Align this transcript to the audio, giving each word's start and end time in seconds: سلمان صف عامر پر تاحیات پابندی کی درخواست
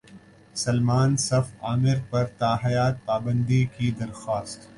سلمان 0.55 1.17
صف 1.17 1.47
عامر 1.61 1.99
پر 2.11 2.23
تاحیات 2.39 2.95
پابندی 3.05 3.65
کی 3.65 3.91
درخواست 3.91 4.69